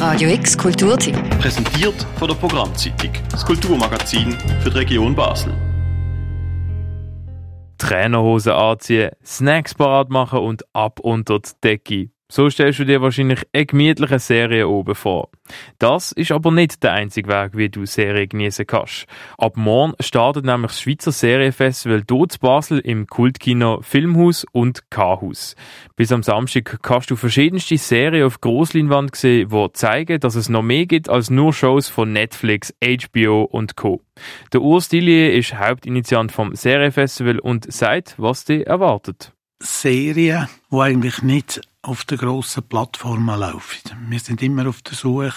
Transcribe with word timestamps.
Radio 0.00 0.30
X 0.30 0.56
Kulturtipp. 0.56 1.14
Präsentiert 1.40 2.06
von 2.18 2.26
der 2.26 2.34
Programmzeitung, 2.34 3.12
das 3.30 3.44
Kulturmagazin 3.44 4.32
für 4.62 4.70
die 4.70 4.78
Region 4.78 5.14
Basel. 5.14 5.52
Trainerhose 7.76 8.54
anziehen, 8.54 9.10
Snacks 9.22 9.74
parat 9.74 10.08
machen 10.08 10.38
und 10.38 10.64
ab 10.72 11.00
unter 11.00 11.40
die 11.40 11.50
Decke. 11.62 12.08
So 12.32 12.48
stellst 12.48 12.78
du 12.78 12.84
dir 12.84 13.02
wahrscheinlich 13.02 13.40
eine 13.52 13.66
gemütliche 13.66 14.20
Serie 14.20 14.68
oben 14.68 14.94
vor. 14.94 15.30
Das 15.80 16.12
ist 16.12 16.30
aber 16.30 16.52
nicht 16.52 16.80
der 16.84 16.92
einzige 16.92 17.28
Weg, 17.28 17.56
wie 17.56 17.68
du 17.68 17.86
Serie 17.86 18.28
genießen 18.28 18.68
kannst. 18.68 19.06
Ab 19.36 19.56
morgen 19.56 19.94
startet 19.98 20.44
nämlich 20.44 20.70
das 20.70 20.80
Schweizer 20.80 21.10
Serienfestival 21.10 22.04
dort 22.06 22.38
Basel 22.38 22.78
im 22.78 23.08
Kultkino 23.08 23.80
Filmhaus 23.82 24.46
und 24.52 24.88
K-Haus. 24.90 25.56
Bis 25.96 26.12
am 26.12 26.22
Samstag 26.22 26.78
kannst 26.82 27.10
du 27.10 27.16
verschiedenste 27.16 27.76
Serien 27.78 28.24
auf 28.24 28.40
Grossleinwand 28.40 29.16
sehen, 29.16 29.48
die 29.48 29.72
zeigen, 29.72 30.20
dass 30.20 30.36
es 30.36 30.48
noch 30.48 30.62
mehr 30.62 30.86
gibt 30.86 31.08
als 31.08 31.30
nur 31.30 31.52
Shows 31.52 31.88
von 31.88 32.12
Netflix, 32.12 32.72
HBO 32.80 33.42
und 33.42 33.74
Co. 33.74 34.02
Der 34.52 34.62
Urs 34.62 34.88
Dillier 34.88 35.34
ist 35.34 35.58
Hauptinitiant 35.58 36.30
vom 36.30 36.54
Serienfestival 36.54 37.40
und 37.40 37.72
sagt, 37.72 38.14
was 38.18 38.44
dich 38.44 38.64
erwartet. 38.68 39.32
Serien, 39.58 40.48
die 40.70 40.76
eigentlich 40.76 41.22
nicht 41.22 41.60
auf 41.82 42.04
den 42.04 42.18
grossen 42.18 42.62
Plattformen 42.68 43.38
laufen. 43.38 44.08
Wir 44.08 44.20
sind 44.20 44.42
immer 44.42 44.68
auf 44.68 44.82
der 44.82 44.94
Suche 44.94 45.32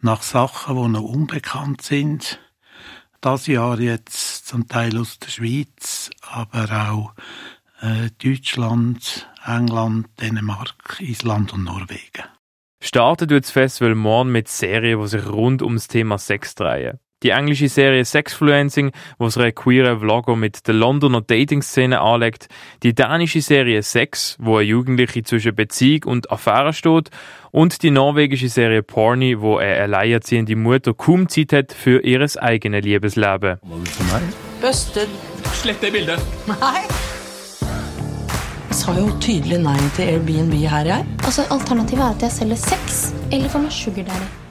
nach 0.00 0.22
Sachen, 0.22 0.76
die 0.76 0.88
noch 0.88 1.02
unbekannt 1.02 1.82
sind. 1.82 2.40
Das 3.20 3.46
Jahr 3.46 3.80
jetzt 3.80 4.46
zum 4.46 4.68
Teil 4.68 4.98
aus 4.98 5.18
der 5.18 5.30
Schweiz, 5.30 6.10
aber 6.20 6.90
auch 6.90 7.14
äh, 7.80 8.10
Deutschland, 8.22 9.28
England, 9.46 10.08
Dänemark, 10.20 10.98
Island 11.00 11.54
und 11.54 11.64
Norwegen. 11.64 12.24
Startet 12.82 13.30
wird 13.30 13.44
das 13.44 13.50
Festival 13.50 13.94
morgen 13.94 14.30
mit 14.30 14.48
Serien, 14.48 15.00
die 15.00 15.08
sich 15.08 15.26
rund 15.26 15.62
ums 15.62 15.88
Thema 15.88 16.18
Sex 16.18 16.54
drehen. 16.54 16.98
Die 17.24 17.30
englische 17.30 17.70
Serie 17.70 18.04
Sexfluencing, 18.04 18.92
wo 19.18 19.26
es 19.26 19.38
einen 19.38 19.54
queeren 19.54 19.98
Vlogger 19.98 20.36
mit 20.36 20.68
der 20.68 20.74
Londoner 20.74 21.22
Dating-Szene 21.22 21.98
anlegt. 21.98 22.48
Die 22.82 22.94
dänische 22.94 23.40
Serie 23.40 23.82
Sex, 23.82 24.36
wo 24.38 24.58
eine 24.58 24.68
Jugendliche 24.68 25.22
zwischen 25.22 25.54
Beziehung 25.54 26.04
und 26.04 26.30
Affäre 26.30 26.74
steht. 26.74 27.08
Und 27.50 27.82
die 27.82 27.90
norwegische 27.90 28.50
Serie 28.50 28.82
Porny, 28.82 29.40
wo 29.40 29.56
eine 29.56 29.80
alleinerziehende 29.80 30.54
Mutter 30.54 30.92
kaum 30.92 31.28
Zeit 31.30 31.54
hat 31.54 31.72
für 31.72 32.04
ihr 32.04 32.26
eigenes 32.42 32.84
Liebesleben. 32.84 33.58
Busted. 34.60 35.08
Slett 35.54 35.82
det 35.82 35.92
bildet. 35.92 36.20
Nei. 36.46 36.84
Jeg 38.68 38.76
sa 38.82 38.92
jo 38.98 39.08
tydelig 39.20 39.62
nei 39.64 39.80
til 39.96 40.08
Airbnb 40.12 40.52
her, 40.68 40.88
jeg. 40.92 41.06
Altså, 41.24 41.48
Alternativet 41.50 42.04
er 42.04 42.16
at 42.16 42.22
jeg 42.28 42.38
selger 42.40 42.64
sex 42.68 43.04
eller 43.32 43.48
får 43.48 43.68
meg 43.68 43.72
sugar 43.72 44.10
daddy. 44.12 44.43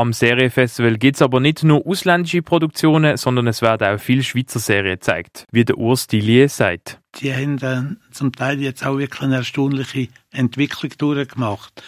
Am 0.00 0.14
Serienfestival 0.14 0.96
gibt 0.96 1.16
es 1.16 1.20
aber 1.20 1.40
nicht 1.40 1.62
nur 1.62 1.86
ausländische 1.86 2.40
Produktionen, 2.40 3.18
sondern 3.18 3.46
es 3.48 3.60
werden 3.60 3.86
auch 3.86 4.00
viele 4.00 4.22
Schweizer 4.22 4.58
Serien 4.58 4.94
gezeigt, 4.94 5.46
wie 5.52 5.66
der 5.66 5.76
Urs 5.76 6.06
Dillier 6.06 6.48
sagt. 6.48 6.98
Die 7.16 7.30
haben 7.34 7.58
dann 7.58 8.00
zum 8.10 8.32
Teil 8.32 8.62
jetzt 8.62 8.82
auch 8.86 8.96
wirklich 8.96 9.20
eine 9.20 9.36
erstaunliche 9.36 10.08
Entwicklung 10.30 10.90
durchgemacht. 10.96 11.82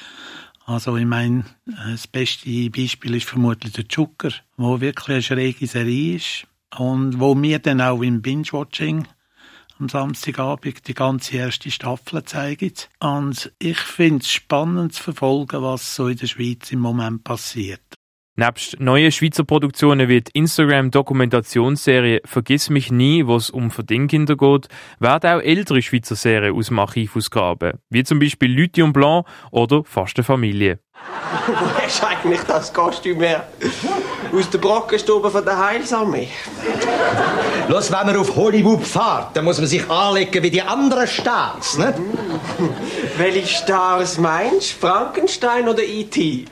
Also 0.66 0.94
ich 0.98 1.06
meine, 1.06 1.46
das 1.64 2.06
beste 2.06 2.68
Beispiel 2.68 3.14
ist 3.14 3.30
vermutlich 3.30 3.72
der 3.72 3.88
Zucker, 3.88 4.28
wo 4.58 4.82
wirklich 4.82 5.08
eine 5.08 5.22
schräge 5.22 5.66
Serie 5.66 6.16
ist 6.16 6.46
und 6.76 7.18
wo 7.18 7.34
wir 7.40 7.60
dann 7.60 7.80
auch 7.80 8.02
im 8.02 8.20
Binge-Watching 8.20 9.08
am 9.78 9.88
Samstagabend 9.88 10.86
die 10.86 10.92
ganze 10.92 11.38
erste 11.38 11.70
Staffel 11.70 12.22
zeigen. 12.24 12.74
Und 13.00 13.50
ich 13.58 13.78
finde 13.78 14.18
es 14.18 14.30
spannend 14.30 14.92
zu 14.92 15.02
verfolgen, 15.02 15.62
was 15.62 15.94
so 15.94 16.08
in 16.08 16.18
der 16.18 16.26
Schweiz 16.26 16.70
im 16.72 16.80
Moment 16.80 17.24
passiert. 17.24 17.80
Nebst 18.34 18.80
neuen 18.80 19.12
Schweizer 19.12 19.44
Produktionen 19.44 20.08
wie 20.08 20.22
die 20.22 20.30
Instagram-Dokumentationsserie 20.32 22.22
Vergiss 22.24 22.70
mich 22.70 22.90
nie, 22.90 23.26
wo 23.26 23.36
es 23.36 23.50
um 23.50 23.70
Verdingkinder 23.70 24.38
geht, 24.38 24.68
werden 24.98 25.30
auch 25.30 25.42
ältere 25.42 25.82
Schweizer 25.82 26.16
Serien 26.16 26.56
aus 26.56 26.68
dem 26.68 26.78
Archiv 26.78 27.14
ausgraben, 27.14 27.74
wie 27.90 28.04
zum 28.04 28.20
Beispiel 28.20 28.50
Lithium 28.50 28.94
Blanc 28.94 29.26
oder 29.50 29.84
Fast 29.84 30.16
eine 30.16 30.24
Familie. 30.24 30.78
Wo 31.46 31.52
du 31.52 32.06
eigentlich 32.06 32.40
das 32.42 32.72
Kostüm 32.72 33.20
her? 33.20 33.46
Aus 34.32 34.48
der 34.48 34.58
Brockenstube 34.58 35.30
von 35.30 35.44
der 35.44 35.58
Heilsarmee. 35.58 36.28
Los, 37.68 37.90
wenn 37.90 38.06
man 38.06 38.16
auf 38.16 38.34
Hollywood 38.36 38.82
fährt, 38.84 39.36
dann 39.36 39.44
muss 39.44 39.58
man 39.58 39.66
sich 39.66 39.90
anlegen 39.90 40.42
wie 40.42 40.50
die 40.50 40.62
anderen 40.62 41.06
Stars, 41.06 41.76
ne? 41.76 41.94
Welche 43.16 43.46
Stars 43.46 44.18
meinst 44.18 44.74
du? 44.74 44.86
Frankenstein 44.86 45.68
oder 45.68 45.82
E.T.? 45.82 46.46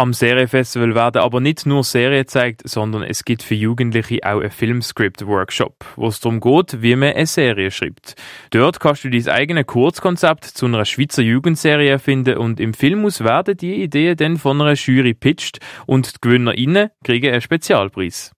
Am 0.00 0.14
Serienfestival 0.14 0.94
werden 0.94 1.20
aber 1.20 1.40
nicht 1.40 1.66
nur 1.66 1.84
Serien 1.84 2.22
gezeigt, 2.22 2.62
sondern 2.64 3.02
es 3.02 3.22
gibt 3.22 3.42
für 3.42 3.54
Jugendliche 3.54 4.20
auch 4.22 4.40
einen 4.40 4.50
Filmscript-Workshop, 4.50 5.84
wo 5.96 6.06
es 6.06 6.20
darum 6.20 6.40
geht, 6.40 6.80
wie 6.80 6.96
man 6.96 7.12
eine 7.12 7.26
Serie 7.26 7.70
schreibt. 7.70 8.14
Dort 8.48 8.80
kannst 8.80 9.04
du 9.04 9.10
dein 9.10 9.28
eigenes 9.28 9.66
Kurzkonzept 9.66 10.46
zu 10.46 10.64
einer 10.64 10.86
Schweizer 10.86 11.20
Jugendserie 11.20 11.98
finden 11.98 12.38
und 12.38 12.60
im 12.60 12.72
Filmhaus 12.72 13.22
werden 13.22 13.58
die 13.58 13.82
Ideen 13.82 14.16
dann 14.16 14.38
von 14.38 14.58
einer 14.62 14.72
Jury 14.72 15.12
pitcht 15.12 15.58
und 15.84 16.14
die 16.14 16.18
GewinnerInnen 16.22 16.88
kriegen 17.04 17.32
einen 17.32 17.42
Spezialpreis. 17.42 18.32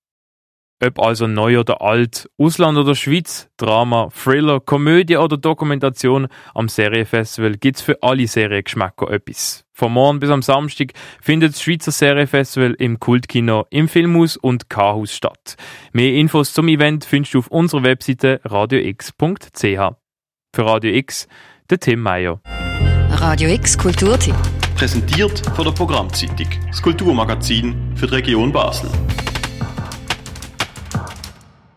Ob 0.84 0.98
also 0.98 1.28
neu 1.28 1.60
oder 1.60 1.80
alt, 1.80 2.28
Ausland 2.38 2.76
oder 2.76 2.96
Schweiz, 2.96 3.48
Drama, 3.56 4.08
Thriller, 4.10 4.58
Komödie 4.58 5.16
oder 5.16 5.36
Dokumentation, 5.36 6.26
am 6.54 6.68
Serienfestival 6.68 7.56
gibt's 7.56 7.82
für 7.82 8.02
alle 8.02 8.26
Seriengeschmäcker 8.26 9.08
etwas. 9.08 9.64
Von 9.72 9.92
morgen 9.92 10.18
bis 10.18 10.30
am 10.30 10.42
Samstag 10.42 10.92
findet 11.20 11.52
das 11.52 11.62
Schweizer 11.62 11.92
Serienfestival 11.92 12.74
im 12.80 12.98
Kultkino, 12.98 13.64
im 13.70 13.86
Filmhaus 13.86 14.36
und 14.36 14.68
K-Haus 14.70 15.14
statt. 15.14 15.54
Mehr 15.92 16.14
Infos 16.14 16.52
zum 16.52 16.66
Event 16.66 17.04
findest 17.04 17.34
du 17.34 17.38
auf 17.38 17.46
unserer 17.46 17.84
Webseite 17.84 18.40
radiox.ch. 18.42 19.62
Für 19.62 20.66
Radio 20.66 20.92
X, 20.94 21.28
der 21.70 21.78
Tim 21.78 22.00
Meyer. 22.00 22.40
Radio 23.10 23.50
X 23.50 23.78
Kulturtipp. 23.78 24.34
Präsentiert 24.74 25.46
von 25.54 25.64
der 25.64 25.72
Programmzeitung, 25.72 26.48
das 26.66 26.82
Kulturmagazin 26.82 27.94
für 27.94 28.08
die 28.08 28.14
Region 28.14 28.50
Basel. 28.50 28.90